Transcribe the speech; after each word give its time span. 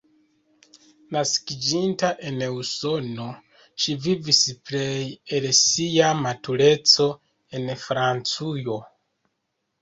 Naskiĝinta 1.15 2.07
en 2.29 2.39
Usono, 2.61 3.27
ŝi 3.83 3.95
vivis 4.05 4.39
plej 4.71 5.05
el 5.39 5.45
sia 5.59 6.09
matureco 6.23 7.09
en 7.61 7.71
Francujo. 7.85 8.81